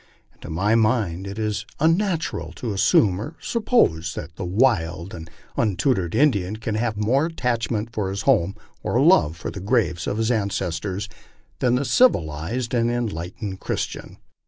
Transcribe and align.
And 0.33 0.41
to 0.41 0.49
my 0.49 0.73
mind 0.73 1.27
it 1.27 1.37
is 1.37 1.63
unnatural 1.79 2.53
to 2.53 2.73
assume 2.73 3.21
or 3.21 3.35
suppose 3.39 4.15
that 4.15 4.35
the 4.35 4.43
wild 4.45 5.13
or 5.13 5.25
untutored 5.57 6.15
Indian 6.15 6.55
can 6.55 6.73
have 6.73 6.97
more 6.97 7.27
attachment 7.27 7.93
for 7.93 8.09
his 8.09 8.23
home, 8.23 8.55
or 8.81 8.99
love 8.99 9.37
for 9.37 9.51
the 9.51 9.59
graves 9.61 10.07
of 10.07 10.17
his 10.17 10.31
ancestors, 10.31 11.07
than 11.59 11.75
the 11.75 11.85
civilized 11.85 12.73
and 12.73 12.89
enlightened 12.89 13.59
Christian." 13.59 14.17